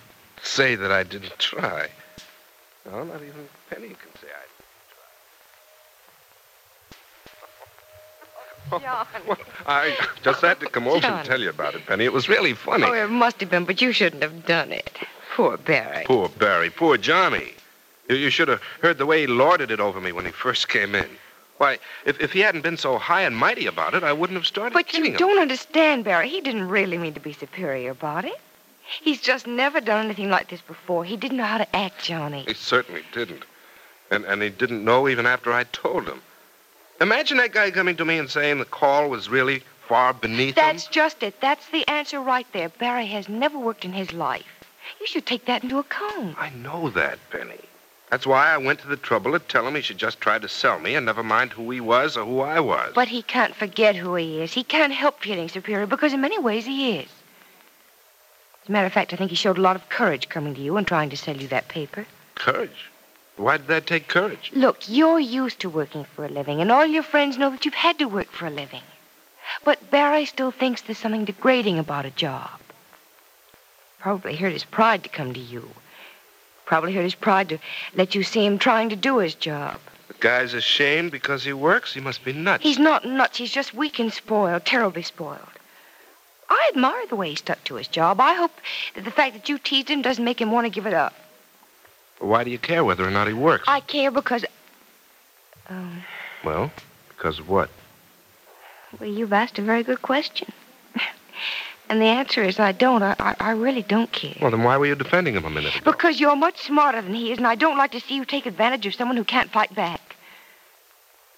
say 0.44 0.74
that 0.76 0.92
I 0.92 1.02
didn't 1.02 1.38
try. 1.38 1.88
No, 2.90 3.02
not 3.04 3.16
even 3.22 3.48
Penny 3.70 3.88
can 3.88 4.14
say 4.20 4.28
I 4.28 4.44
didn't 8.70 8.78
try. 8.78 8.78
John. 8.80 9.06
Well, 9.26 9.38
I 9.66 9.96
just 10.22 10.40
had 10.42 10.60
to 10.60 10.66
come 10.66 10.86
over 10.86 11.00
John. 11.00 11.18
and 11.20 11.26
tell 11.26 11.40
you 11.40 11.48
about 11.50 11.74
it, 11.74 11.86
Penny. 11.86 12.04
It 12.04 12.12
was 12.12 12.28
really 12.28 12.52
funny. 12.54 12.84
Oh, 12.84 12.92
it 12.92 13.08
must 13.08 13.40
have 13.40 13.50
been, 13.50 13.64
but 13.64 13.80
you 13.80 13.92
shouldn't 13.92 14.22
have 14.22 14.44
done 14.46 14.70
it. 14.72 14.98
Poor 15.34 15.56
Barry. 15.56 16.04
Poor 16.06 16.28
Barry, 16.28 16.70
poor 16.70 16.96
Johnny. 16.98 17.52
You, 18.08 18.16
you 18.16 18.30
should 18.30 18.48
have 18.48 18.60
heard 18.82 18.98
the 18.98 19.06
way 19.06 19.20
he 19.22 19.26
lorded 19.26 19.70
it 19.70 19.80
over 19.80 20.00
me 20.00 20.12
when 20.12 20.24
he 20.26 20.30
first 20.30 20.68
came 20.68 20.94
in. 20.94 21.08
Why, 21.58 21.78
if, 22.04 22.20
if 22.20 22.32
he 22.32 22.40
hadn't 22.40 22.62
been 22.62 22.76
so 22.76 22.98
high 22.98 23.22
and 23.22 23.36
mighty 23.36 23.66
about 23.66 23.94
it, 23.94 24.02
I 24.02 24.12
wouldn't 24.12 24.36
have 24.36 24.46
started 24.46 24.74
But 24.74 24.92
you 24.92 25.04
him. 25.04 25.16
don't 25.16 25.38
understand, 25.40 26.04
Barry. 26.04 26.28
He 26.28 26.40
didn't 26.40 26.68
really 26.68 26.98
mean 26.98 27.14
to 27.14 27.20
be 27.20 27.32
superior 27.32 27.90
about 27.92 28.24
it. 28.24 28.38
He's 29.02 29.20
just 29.20 29.46
never 29.46 29.80
done 29.80 30.04
anything 30.04 30.30
like 30.30 30.48
this 30.48 30.60
before. 30.60 31.04
He 31.04 31.16
didn't 31.16 31.38
know 31.38 31.44
how 31.44 31.58
to 31.58 31.76
act, 31.76 32.04
Johnny. 32.04 32.44
He 32.46 32.54
certainly 32.54 33.02
didn't. 33.12 33.44
And, 34.10 34.24
and 34.24 34.42
he 34.42 34.50
didn't 34.50 34.84
know 34.84 35.08
even 35.08 35.26
after 35.26 35.52
I 35.52 35.64
told 35.64 36.06
him. 36.06 36.20
Imagine 37.00 37.38
that 37.38 37.52
guy 37.52 37.70
coming 37.70 37.96
to 37.96 38.04
me 38.04 38.18
and 38.18 38.30
saying 38.30 38.58
the 38.58 38.64
call 38.64 39.08
was 39.08 39.28
really 39.28 39.62
far 39.88 40.12
beneath 40.14 40.56
him. 40.56 40.64
That's 40.64 40.86
him. 40.86 40.92
just 40.92 41.22
it. 41.22 41.40
That's 41.40 41.66
the 41.70 41.88
answer 41.88 42.20
right 42.20 42.46
there. 42.52 42.68
Barry 42.68 43.06
has 43.06 43.28
never 43.28 43.58
worked 43.58 43.84
in 43.84 43.92
his 43.92 44.12
life. 44.12 44.64
You 45.00 45.06
should 45.06 45.26
take 45.26 45.46
that 45.46 45.62
into 45.62 45.78
account. 45.78 46.36
I 46.38 46.50
know 46.50 46.90
that, 46.90 47.18
Penny. 47.30 47.60
That's 48.10 48.26
why 48.26 48.52
I 48.52 48.58
went 48.58 48.80
to 48.80 48.86
the 48.86 48.96
trouble 48.96 49.32
to 49.32 49.38
tell 49.38 49.66
him 49.66 49.74
he 49.74 49.80
should 49.80 49.98
just 49.98 50.20
try 50.20 50.38
to 50.38 50.48
sell 50.48 50.78
me 50.78 50.94
and 50.94 51.06
never 51.06 51.24
mind 51.24 51.52
who 51.52 51.70
he 51.70 51.80
was 51.80 52.16
or 52.16 52.24
who 52.24 52.40
I 52.40 52.60
was. 52.60 52.92
But 52.94 53.08
he 53.08 53.22
can't 53.22 53.56
forget 53.56 53.96
who 53.96 54.14
he 54.14 54.40
is. 54.40 54.52
He 54.52 54.62
can't 54.62 54.92
help 54.92 55.20
feeling 55.20 55.48
superior 55.48 55.86
because 55.86 56.12
in 56.12 56.20
many 56.20 56.38
ways 56.38 56.66
he 56.66 56.98
is. 56.98 57.08
As 58.64 58.70
a 58.70 58.72
matter 58.72 58.86
of 58.86 58.94
fact, 58.94 59.12
I 59.12 59.16
think 59.16 59.28
he 59.28 59.36
showed 59.36 59.58
a 59.58 59.60
lot 59.60 59.76
of 59.76 59.90
courage 59.90 60.30
coming 60.30 60.54
to 60.54 60.60
you 60.60 60.78
and 60.78 60.86
trying 60.86 61.10
to 61.10 61.18
sell 61.18 61.36
you 61.36 61.48
that 61.48 61.68
paper. 61.68 62.06
Courage? 62.34 62.90
Why 63.36 63.58
did 63.58 63.66
that 63.66 63.86
take 63.86 64.08
courage? 64.08 64.52
Look, 64.54 64.88
you're 64.88 65.20
used 65.20 65.60
to 65.60 65.68
working 65.68 66.04
for 66.04 66.24
a 66.24 66.30
living, 66.30 66.62
and 66.62 66.72
all 66.72 66.86
your 66.86 67.02
friends 67.02 67.36
know 67.36 67.50
that 67.50 67.66
you've 67.66 67.74
had 67.74 67.98
to 67.98 68.06
work 68.06 68.32
for 68.32 68.46
a 68.46 68.50
living. 68.50 68.80
But 69.64 69.90
Barry 69.90 70.24
still 70.24 70.50
thinks 70.50 70.80
there's 70.80 70.96
something 70.96 71.26
degrading 71.26 71.78
about 71.78 72.06
a 72.06 72.10
job. 72.10 72.58
Probably 73.98 74.34
hurt 74.34 74.52
his 74.52 74.64
pride 74.64 75.02
to 75.02 75.10
come 75.10 75.34
to 75.34 75.40
you. 75.40 75.68
Probably 76.64 76.94
hurt 76.94 77.02
his 77.02 77.14
pride 77.14 77.50
to 77.50 77.58
let 77.94 78.14
you 78.14 78.22
see 78.22 78.46
him 78.46 78.58
trying 78.58 78.88
to 78.88 78.96
do 78.96 79.18
his 79.18 79.34
job. 79.34 79.78
The 80.08 80.14
guy's 80.14 80.54
ashamed 80.54 81.10
because 81.10 81.44
he 81.44 81.52
works? 81.52 81.92
He 81.92 82.00
must 82.00 82.24
be 82.24 82.32
nuts. 82.32 82.62
He's 82.62 82.78
not 82.78 83.04
nuts. 83.04 83.36
He's 83.36 83.52
just 83.52 83.74
weak 83.74 83.98
and 83.98 84.10
spoiled, 84.10 84.64
terribly 84.64 85.02
spoiled. 85.02 85.53
I 86.48 86.70
admire 86.74 87.06
the 87.08 87.16
way 87.16 87.30
he 87.30 87.36
stuck 87.36 87.62
to 87.64 87.74
his 87.76 87.88
job. 87.88 88.20
I 88.20 88.34
hope 88.34 88.52
that 88.94 89.04
the 89.04 89.10
fact 89.10 89.34
that 89.34 89.48
you 89.48 89.58
teased 89.58 89.88
him 89.88 90.02
doesn't 90.02 90.24
make 90.24 90.40
him 90.40 90.50
want 90.52 90.66
to 90.66 90.70
give 90.70 90.86
it 90.86 90.94
up. 90.94 91.14
Why 92.18 92.44
do 92.44 92.50
you 92.50 92.58
care 92.58 92.84
whether 92.84 93.06
or 93.06 93.10
not 93.10 93.26
he 93.26 93.32
works? 93.32 93.64
I 93.66 93.80
care 93.80 94.10
because. 94.10 94.44
Um, 95.68 96.02
Well, 96.44 96.70
because 97.08 97.38
of 97.38 97.48
what? 97.48 97.70
well, 99.00 99.08
you've 99.08 99.32
asked 99.32 99.58
a 99.58 99.62
very 99.62 99.82
good 99.82 100.02
question. 100.02 100.52
and 101.88 102.00
the 102.00 102.06
answer 102.06 102.42
is 102.42 102.60
I 102.60 102.72
don't. 102.72 103.02
I, 103.02 103.16
I, 103.18 103.34
I 103.40 103.50
really 103.52 103.82
don't 103.82 104.10
care. 104.12 104.36
Well, 104.40 104.50
then 104.50 104.62
why 104.62 104.76
were 104.76 104.86
you 104.86 104.94
defending 104.94 105.34
him 105.34 105.44
a 105.44 105.50
minute 105.50 105.76
ago? 105.76 105.90
Because 105.90 106.20
you're 106.20 106.36
much 106.36 106.62
smarter 106.62 107.02
than 107.02 107.14
he 107.14 107.32
is, 107.32 107.38
and 107.38 107.46
I 107.46 107.54
don't 107.54 107.78
like 107.78 107.92
to 107.92 108.00
see 108.00 108.14
you 108.14 108.24
take 108.24 108.46
advantage 108.46 108.86
of 108.86 108.94
someone 108.94 109.16
who 109.16 109.24
can't 109.24 109.50
fight 109.50 109.74
back. 109.74 110.16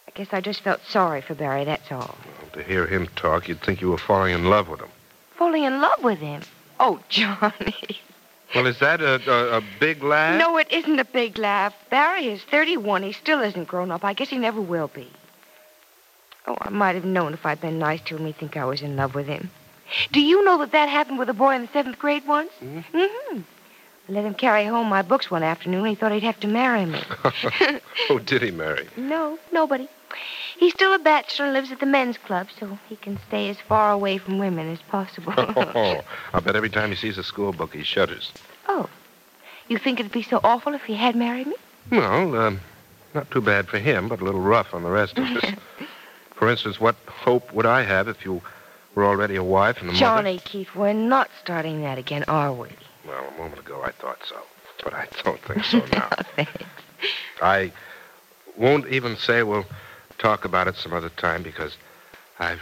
I 0.09 0.11
guess 0.15 0.29
I 0.33 0.41
just 0.41 0.61
felt 0.61 0.81
sorry 0.89 1.21
for 1.21 1.35
Barry, 1.35 1.65
that's 1.65 1.91
all. 1.91 2.17
To 2.55 2.63
hear 2.63 2.87
him 2.87 3.09
talk, 3.17 3.49
you'd 3.49 3.61
think 3.61 3.81
you 3.81 3.91
were 3.91 3.99
falling 3.99 4.35
in 4.35 4.45
love 4.45 4.69
with 4.69 4.81
him. 4.81 4.89
Falling 5.37 5.65
in 5.65 5.81
love 5.81 6.03
with 6.03 6.19
him. 6.19 6.43
Oh, 6.81 7.01
Johnny. 7.09 8.01
Well, 8.55 8.67
is 8.67 8.79
that 8.79 9.01
a, 9.01 9.21
a, 9.31 9.59
a 9.59 9.63
big 9.81 10.03
laugh? 10.03 10.39
No, 10.39 10.57
it 10.57 10.71
isn't 10.71 10.99
a 10.99 11.05
big 11.05 11.37
laugh. 11.37 11.75
Barry 11.91 12.29
is 12.29 12.43
31. 12.45 13.03
He 13.03 13.13
still 13.13 13.41
isn't 13.41 13.69
grown 13.69 13.91
up. 13.91 14.05
I 14.05 14.13
guess 14.13 14.29
he 14.29 14.39
never 14.39 14.61
will 14.61 14.89
be. 14.89 15.11
Oh, 16.47 16.57
I 16.61 16.71
might 16.71 16.95
have 16.95 17.05
known 17.05 17.35
if 17.35 17.45
I'd 17.45 17.61
been 17.61 17.79
nice 17.79 18.01
to 18.03 18.17
him, 18.17 18.27
he'd 18.27 18.37
think 18.37 18.57
I 18.57 18.65
was 18.65 18.83
in 18.83 18.97
love 18.97 19.15
with 19.15 19.27
him. 19.27 19.51
Do 20.13 20.21
you 20.21 20.45
know 20.45 20.59
that 20.59 20.73
that 20.73 20.89
happened 20.89 21.19
with 21.19 21.29
a 21.29 21.35
boy 21.35 21.55
in 21.55 21.63
the 21.63 21.69
seventh 21.73 21.99
grade 21.99 22.27
once? 22.27 22.53
Mm-hmm. 22.63 22.97
mm-hmm. 22.97 23.41
I 24.09 24.13
let 24.13 24.25
him 24.25 24.35
carry 24.35 24.65
home 24.65 24.89
my 24.89 25.03
books 25.03 25.31
one 25.31 25.43
afternoon. 25.43 25.81
And 25.81 25.89
he 25.89 25.95
thought 25.95 26.13
he'd 26.13 26.23
have 26.23 26.41
to 26.41 26.47
marry 26.47 26.87
me. 26.87 27.03
Who 28.09 28.21
did 28.25 28.43
he 28.43 28.51
marry? 28.51 28.89
No, 28.97 29.39
nobody. 29.53 29.89
He's 30.57 30.73
still 30.73 30.95
a 30.95 30.99
bachelor 30.99 31.47
and 31.47 31.55
lives 31.55 31.73
at 31.73 31.81
the 31.81 31.87
men's 31.87 32.17
club, 32.17 32.49
so 32.59 32.79
he 32.89 32.97
can 32.97 33.19
stay 33.29 33.51
as 33.51 33.59
far 33.69 33.91
away 33.91 34.19
from 34.19 34.39
women 34.39 34.71
as 34.71 34.81
possible. 34.83 35.35
Oh, 35.57 36.03
I 36.33 36.41
bet 36.41 36.57
every 36.57 36.71
time 36.71 36.91
he 36.91 36.97
sees 36.97 37.19
a 37.19 37.25
school 37.25 37.53
book, 37.53 37.75
he 37.75 37.83
shudders. 37.83 38.31
oh, 38.69 38.89
you 39.69 39.79
think 39.79 39.99
it'd 39.99 40.13
be 40.13 40.23
so 40.23 40.41
awful 40.45 40.75
if 40.75 40.85
he 40.85 40.95
had 40.95 41.17
married 41.17 41.49
me? 41.49 41.57
Well, 41.91 42.37
um, 42.37 42.61
not 43.15 43.31
too 43.31 43.41
bad 43.41 43.69
for 43.69 43.79
him, 43.79 44.09
but 44.09 44.21
a 44.21 44.25
little 44.25 44.41
rough 44.41 44.73
on 44.73 44.85
the 44.85 44.91
rest 44.91 45.19
of 45.19 45.25
us. 45.25 45.55
for 46.35 46.49
instance, 46.49 46.81
what 46.81 46.95
hope 47.09 47.53
would 47.53 47.67
I 47.67 47.83
have 47.83 48.07
if 48.07 48.25
you 48.25 48.41
were 48.95 49.05
already 49.05 49.35
a 49.35 49.43
wife 49.43 49.79
and 49.81 49.91
a 49.91 49.93
mother? 49.93 49.99
Johnny 49.99 50.39
Keith, 50.39 50.69
we're 50.75 50.93
not 50.93 51.29
starting 51.43 51.83
that 51.83 51.99
again, 51.99 52.25
are 52.29 52.53
we? 52.53 52.69
Well, 53.07 53.25
a 53.35 53.39
moment 53.39 53.61
ago 53.61 53.83
I 53.83 53.93
thought 53.93 54.19
so, 54.29 54.37
but 54.83 54.95
I 54.95 55.07
don't 55.23 55.41
think 55.41 55.65
so 55.65 55.85
now. 55.93 56.09
Thanks. 56.35 56.53
I 57.41 57.73
won't 58.57 58.89
even 58.89 59.17
say 59.17 59.43
we'll 59.43 59.67
talk 60.19 60.45
about 60.45 60.67
it 60.67 60.77
some 60.77 60.93
other 60.93 61.11
time 61.11 61.43
because 61.43 61.77
I've 62.39 62.61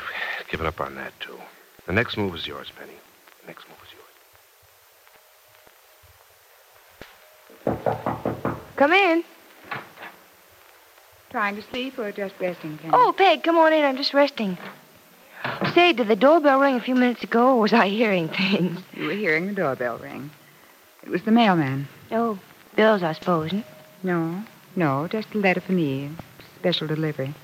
given 0.51 0.67
up 0.67 0.81
on 0.81 0.95
that, 0.97 1.13
too. 1.21 1.39
The 1.87 1.93
next 1.93 2.17
move 2.17 2.35
is 2.35 2.47
yours, 2.47 2.71
Penny. 2.79 2.95
The 3.43 3.47
next 3.47 3.67
move 3.69 3.79
is 3.85 3.93
yours. 7.77 8.65
Come 8.77 8.93
in. 8.93 9.25
Trying 11.31 11.57
to 11.57 11.63
sleep 11.63 11.99
or 11.99 12.13
just 12.13 12.35
resting, 12.41 12.79
Penny? 12.79 12.93
Oh, 12.93 13.13
Peg, 13.17 13.43
come 13.43 13.57
on 13.57 13.73
in. 13.73 13.85
I'm 13.85 13.97
just 13.97 14.15
resting. 14.15 14.57
Say, 15.75 15.93
did 15.93 16.09
the 16.09 16.17
doorbell 16.17 16.61
ring 16.61 16.77
a 16.77 16.81
few 16.81 16.95
minutes 16.95 17.23
ago, 17.23 17.57
or 17.57 17.61
was 17.61 17.73
I 17.73 17.89
hearing 17.89 18.29
things? 18.29 18.81
You 18.95 19.07
were 19.07 19.13
hearing 19.13 19.47
the 19.47 19.53
doorbell 19.53 19.99
ring. 19.99 20.31
It 21.03 21.09
was 21.09 21.23
the 21.23 21.33
mailman. 21.33 21.89
Oh, 22.13 22.39
bills, 22.77 23.03
I 23.03 23.13
suppose. 23.13 23.53
No, 24.03 24.43
no, 24.77 25.09
just 25.09 25.35
a 25.35 25.39
letter 25.39 25.61
for 25.61 25.73
me. 25.73 26.11
Special 26.61 26.87
delivery. 26.87 27.35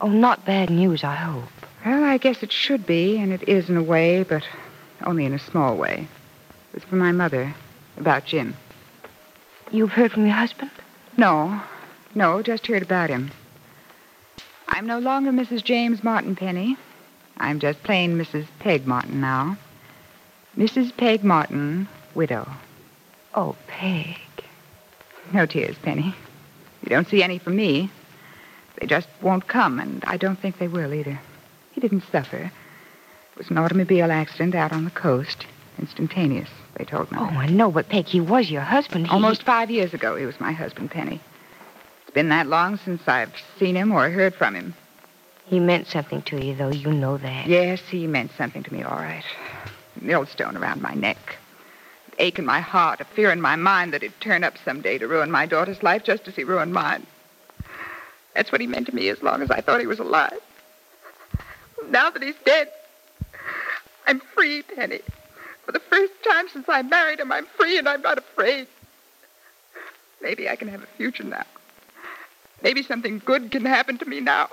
Oh, 0.00 0.08
not 0.08 0.44
bad 0.44 0.70
news, 0.70 1.04
I 1.04 1.16
hope. 1.16 1.48
Well, 1.84 2.04
I 2.04 2.16
guess 2.16 2.42
it 2.42 2.52
should 2.52 2.86
be, 2.86 3.18
and 3.18 3.32
it 3.32 3.46
is 3.48 3.68
in 3.68 3.76
a 3.76 3.82
way, 3.82 4.22
but 4.22 4.44
only 5.04 5.24
in 5.24 5.34
a 5.34 5.38
small 5.38 5.76
way. 5.76 6.08
It 6.72 6.74
was 6.74 6.84
for 6.84 6.96
my 6.96 7.12
mother, 7.12 7.54
about 7.98 8.24
Jim. 8.24 8.56
You've 9.70 9.92
heard 9.92 10.12
from 10.12 10.26
your 10.26 10.34
husband? 10.34 10.70
No, 11.16 11.60
no, 12.14 12.40
just 12.42 12.66
heard 12.66 12.82
about 12.82 13.10
him. 13.10 13.32
I'm 14.68 14.86
no 14.86 14.98
longer 14.98 15.30
Mrs. 15.30 15.62
James 15.62 16.02
Martin 16.02 16.36
Penny. 16.36 16.76
I'm 17.38 17.58
just 17.60 17.82
plain 17.82 18.16
Mrs. 18.18 18.46
Peg 18.60 18.86
Martin 18.86 19.20
now. 19.20 19.56
Mrs. 20.56 20.96
Peg 20.96 21.24
Martin, 21.24 21.88
widow. 22.14 22.48
Oh, 23.34 23.56
Peg. 23.66 24.16
No 25.32 25.46
tears, 25.46 25.76
Penny. 25.82 26.14
You 26.82 26.88
don't 26.90 27.08
see 27.08 27.22
any 27.22 27.38
from 27.38 27.56
me. 27.56 27.90
They 28.78 28.86
just 28.86 29.08
won't 29.20 29.48
come, 29.48 29.80
and 29.80 30.04
I 30.06 30.16
don't 30.16 30.36
think 30.38 30.58
they 30.58 30.68
will 30.68 30.92
either. 30.94 31.18
He 31.72 31.80
didn't 31.80 32.04
suffer. 32.12 32.36
It 33.32 33.38
was 33.38 33.50
an 33.50 33.58
automobile 33.58 34.12
accident 34.12 34.54
out 34.54 34.72
on 34.72 34.84
the 34.84 34.90
coast. 34.90 35.46
Instantaneous, 35.78 36.48
they 36.76 36.84
told 36.84 37.10
me. 37.10 37.18
Oh, 37.20 37.24
I 37.24 37.46
know, 37.46 37.70
but 37.72 37.88
Peg, 37.88 38.06
he 38.06 38.20
was 38.20 38.48
your 38.50 38.62
husband. 38.62 39.08
He- 39.08 39.12
Almost 39.12 39.42
five 39.42 39.70
years 39.72 39.92
ago, 39.92 40.14
he 40.14 40.24
was 40.24 40.38
my 40.38 40.52
husband, 40.52 40.92
Penny. 40.92 41.20
It's 42.02 42.14
been 42.14 42.28
that 42.28 42.46
long 42.46 42.76
since 42.78 43.02
I've 43.08 43.32
seen 43.58 43.74
him 43.74 43.90
or 43.90 44.08
heard 44.08 44.34
from 44.36 44.54
him. 44.54 44.74
He 45.46 45.60
meant 45.60 45.86
something 45.86 46.22
to 46.22 46.44
you, 46.44 46.54
though. 46.54 46.70
You 46.70 46.92
know 46.92 47.18
that. 47.18 47.46
Yes, 47.46 47.80
he 47.80 48.06
meant 48.06 48.32
something 48.36 48.62
to 48.62 48.72
me, 48.72 48.82
all 48.82 48.96
right. 48.96 49.24
A 50.00 50.04
millstone 50.04 50.56
around 50.56 50.80
my 50.80 50.94
neck. 50.94 51.38
An 52.08 52.14
ache 52.18 52.38
in 52.38 52.46
my 52.46 52.60
heart, 52.60 53.00
a 53.00 53.04
fear 53.04 53.30
in 53.30 53.40
my 53.40 53.56
mind 53.56 53.92
that 53.92 54.02
he'd 54.02 54.18
turn 54.20 54.42
up 54.42 54.54
someday 54.64 54.98
to 54.98 55.06
ruin 55.06 55.30
my 55.30 55.46
daughter's 55.46 55.82
life 55.82 56.02
just 56.02 56.26
as 56.28 56.34
he 56.34 56.44
ruined 56.44 56.72
mine. 56.72 57.06
That's 58.34 58.50
what 58.50 58.60
he 58.60 58.66
meant 58.66 58.86
to 58.86 58.94
me 58.94 59.08
as 59.10 59.22
long 59.22 59.42
as 59.42 59.50
I 59.50 59.60
thought 59.60 59.80
he 59.80 59.86
was 59.86 59.98
alive. 60.00 60.40
Now 61.90 62.10
that 62.10 62.22
he's 62.22 62.34
dead, 62.44 62.70
I'm 64.06 64.20
free, 64.20 64.62
Penny. 64.62 65.00
For 65.66 65.72
the 65.72 65.80
first 65.80 66.12
time 66.28 66.48
since 66.48 66.68
I 66.68 66.82
married 66.82 67.20
him, 67.20 67.30
I'm 67.30 67.46
free 67.46 67.78
and 67.78 67.88
I'm 67.88 68.02
not 68.02 68.18
afraid. 68.18 68.66
Maybe 70.20 70.48
I 70.48 70.56
can 70.56 70.68
have 70.68 70.82
a 70.82 70.86
future 70.86 71.24
now. 71.24 71.44
Maybe 72.62 72.82
something 72.82 73.20
good 73.24 73.50
can 73.50 73.64
happen 73.64 73.98
to 73.98 74.06
me 74.06 74.20
now. 74.20 74.48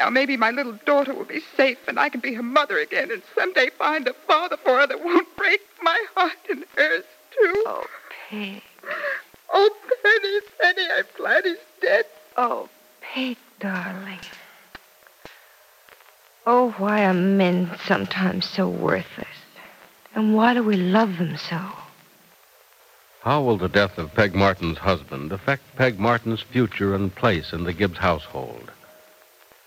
Now 0.00 0.08
maybe 0.08 0.38
my 0.38 0.50
little 0.50 0.78
daughter 0.86 1.12
will 1.12 1.26
be 1.26 1.42
safe 1.58 1.76
and 1.86 2.00
I 2.00 2.08
can 2.08 2.20
be 2.20 2.32
her 2.32 2.42
mother 2.42 2.78
again 2.78 3.10
and 3.10 3.20
someday 3.34 3.68
find 3.78 4.08
a 4.08 4.14
father 4.14 4.56
for 4.56 4.80
her 4.80 4.86
that 4.86 5.04
won't 5.04 5.36
break 5.36 5.60
my 5.82 6.02
heart 6.14 6.38
and 6.48 6.64
hers 6.74 7.04
too. 7.30 7.64
Oh, 7.66 7.84
Peg. 8.30 8.62
Oh, 9.52 9.70
Penny, 10.02 10.40
Penny, 10.58 10.88
I'm 10.96 11.04
glad 11.18 11.44
he's 11.44 11.58
dead. 11.82 12.06
Oh, 12.38 12.70
Peg, 13.02 13.36
darling. 13.60 14.20
Oh, 16.46 16.70
why 16.78 17.04
are 17.04 17.12
men 17.12 17.70
sometimes 17.84 18.46
so 18.46 18.70
worthless? 18.70 19.28
And 20.14 20.34
why 20.34 20.54
do 20.54 20.62
we 20.62 20.76
love 20.76 21.18
them 21.18 21.36
so? 21.36 21.60
How 23.20 23.42
will 23.42 23.58
the 23.58 23.68
death 23.68 23.98
of 23.98 24.14
Peg 24.14 24.34
Martin's 24.34 24.78
husband 24.78 25.30
affect 25.30 25.76
Peg 25.76 26.00
Martin's 26.00 26.40
future 26.40 26.94
and 26.94 27.14
place 27.14 27.52
in 27.52 27.64
the 27.64 27.74
Gibbs 27.74 27.98
household? 27.98 28.70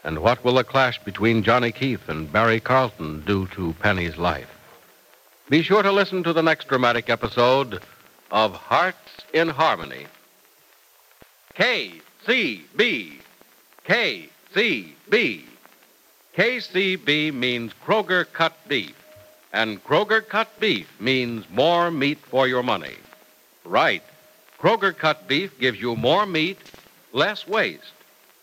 And 0.03 0.19
what 0.19 0.43
will 0.43 0.55
the 0.55 0.63
clash 0.63 0.99
between 0.99 1.43
Johnny 1.43 1.71
Keith 1.71 2.09
and 2.09 2.31
Barry 2.31 2.59
Carlton 2.59 3.23
do 3.25 3.47
to 3.47 3.73
Penny's 3.79 4.17
life? 4.17 4.49
Be 5.49 5.61
sure 5.61 5.81
to 5.81 5.91
listen 5.91 6.23
to 6.23 6.33
the 6.33 6.43
next 6.43 6.67
dramatic 6.67 7.09
episode 7.09 7.81
of 8.31 8.53
Hearts 8.55 8.97
in 9.33 9.47
Harmony. 9.47 10.07
KCB. 11.55 13.19
KCB. 13.87 15.41
KCB 16.35 17.33
means 17.33 17.71
Kroger 17.85 18.25
cut 18.31 18.57
beef. 18.67 18.95
And 19.53 19.83
Kroger 19.83 20.27
cut 20.27 20.59
beef 20.59 20.89
means 20.99 21.45
more 21.49 21.91
meat 21.91 22.17
for 22.17 22.47
your 22.47 22.63
money. 22.63 22.95
Right. 23.63 24.03
Kroger 24.59 24.97
cut 24.97 25.27
beef 25.27 25.57
gives 25.59 25.79
you 25.79 25.95
more 25.95 26.25
meat, 26.25 26.57
less 27.11 27.47
waste. 27.47 27.93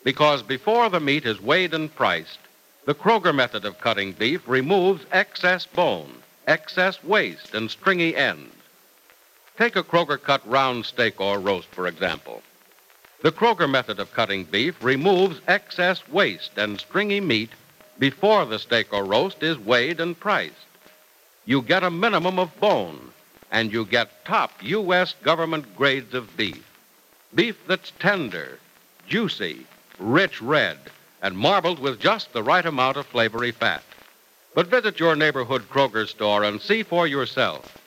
Because 0.03 0.41
before 0.41 0.89
the 0.89 0.99
meat 0.99 1.25
is 1.25 1.39
weighed 1.39 1.73
and 1.73 1.93
priced, 1.93 2.39
the 2.85 2.95
Kroger 2.95 3.33
method 3.33 3.65
of 3.65 3.79
cutting 3.79 4.13
beef 4.13 4.41
removes 4.47 5.05
excess 5.11 5.67
bone, 5.67 6.11
excess 6.47 7.03
waste, 7.03 7.53
and 7.53 7.69
stringy 7.69 8.15
ends. 8.15 8.55
Take 9.57 9.75
a 9.75 9.83
Kroger 9.83 10.21
cut 10.21 10.41
round 10.49 10.87
steak 10.87 11.21
or 11.21 11.39
roast, 11.39 11.67
for 11.67 11.85
example. 11.85 12.41
The 13.21 13.31
Kroger 13.31 13.69
method 13.69 13.99
of 13.99 14.11
cutting 14.13 14.45
beef 14.45 14.75
removes 14.83 15.39
excess 15.47 16.07
waste 16.07 16.57
and 16.57 16.79
stringy 16.79 17.21
meat 17.21 17.51
before 17.99 18.45
the 18.45 18.57
steak 18.57 18.91
or 18.91 19.05
roast 19.05 19.43
is 19.43 19.59
weighed 19.59 19.99
and 19.99 20.19
priced. 20.19 20.55
You 21.45 21.61
get 21.61 21.83
a 21.83 21.91
minimum 21.91 22.39
of 22.39 22.59
bone, 22.59 23.11
and 23.51 23.71
you 23.71 23.85
get 23.85 24.25
top 24.25 24.51
U.S. 24.63 25.13
government 25.21 25.75
grades 25.75 26.15
of 26.15 26.35
beef. 26.35 26.65
Beef 27.35 27.55
that's 27.67 27.91
tender, 27.99 28.57
juicy, 29.07 29.67
rich 30.01 30.41
red, 30.41 30.77
and 31.21 31.37
marbled 31.37 31.79
with 31.79 31.99
just 31.99 32.33
the 32.33 32.43
right 32.43 32.65
amount 32.65 32.97
of 32.97 33.05
flavory 33.05 33.51
fat. 33.51 33.83
But 34.53 34.67
visit 34.67 34.99
your 34.99 35.15
neighborhood 35.15 35.69
Kroger 35.69 36.07
store 36.07 36.43
and 36.43 36.61
see 36.61 36.83
for 36.83 37.07
yourself. 37.07 37.77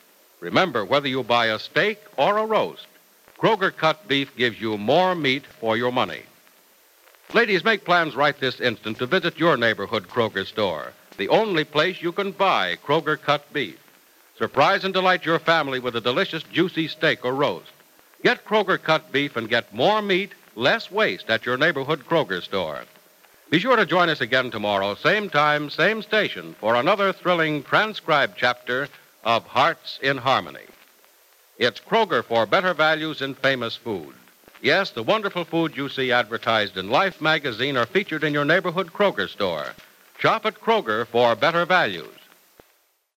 Remember, 0.40 0.84
whether 0.84 1.08
you 1.08 1.22
buy 1.22 1.46
a 1.46 1.58
steak 1.58 1.98
or 2.16 2.38
a 2.38 2.46
roast, 2.46 2.86
Kroger 3.38 3.74
cut 3.76 4.06
beef 4.08 4.34
gives 4.36 4.60
you 4.60 4.78
more 4.78 5.14
meat 5.14 5.44
for 5.46 5.76
your 5.76 5.92
money. 5.92 6.22
Ladies, 7.32 7.64
make 7.64 7.84
plans 7.84 8.14
right 8.14 8.38
this 8.38 8.60
instant 8.60 8.98
to 8.98 9.06
visit 9.06 9.38
your 9.38 9.56
neighborhood 9.56 10.08
Kroger 10.08 10.46
store, 10.46 10.92
the 11.16 11.28
only 11.28 11.64
place 11.64 12.00
you 12.00 12.12
can 12.12 12.30
buy 12.30 12.76
Kroger 12.86 13.20
cut 13.20 13.52
beef. 13.52 13.78
Surprise 14.38 14.84
and 14.84 14.94
delight 14.94 15.24
your 15.24 15.38
family 15.38 15.78
with 15.80 15.96
a 15.96 16.00
delicious, 16.00 16.42
juicy 16.44 16.88
steak 16.88 17.24
or 17.24 17.34
roast. 17.34 17.70
Get 18.22 18.44
Kroger 18.44 18.82
cut 18.82 19.12
beef 19.12 19.36
and 19.36 19.48
get 19.48 19.74
more 19.74 20.00
meat, 20.00 20.32
less 20.54 20.90
waste 20.90 21.30
at 21.30 21.46
your 21.46 21.56
neighborhood 21.56 22.04
Kroger 22.08 22.42
store. 22.42 22.84
Be 23.50 23.58
sure 23.58 23.76
to 23.76 23.86
join 23.86 24.08
us 24.08 24.20
again 24.20 24.50
tomorrow, 24.50 24.94
same 24.94 25.28
time, 25.28 25.70
same 25.70 26.02
station, 26.02 26.54
for 26.60 26.74
another 26.74 27.12
thrilling 27.12 27.62
transcribed 27.62 28.34
chapter 28.36 28.88
of 29.24 29.46
Hearts 29.46 29.98
in 30.02 30.16
Harmony. 30.16 30.66
It's 31.58 31.80
Kroger 31.80 32.24
for 32.24 32.46
better 32.46 32.74
values 32.74 33.22
in 33.22 33.34
famous 33.34 33.76
food. 33.76 34.14
Yes, 34.60 34.90
the 34.90 35.02
wonderful 35.02 35.44
food 35.44 35.76
you 35.76 35.88
see 35.88 36.10
advertised 36.10 36.76
in 36.76 36.90
Life 36.90 37.20
magazine 37.20 37.76
are 37.76 37.86
featured 37.86 38.24
in 38.24 38.32
your 38.32 38.44
neighborhood 38.44 38.92
Kroger 38.92 39.28
store. 39.28 39.66
Shop 40.18 40.46
at 40.46 40.60
Kroger 40.60 41.06
for 41.06 41.36
better 41.36 41.66
values. 41.66 42.08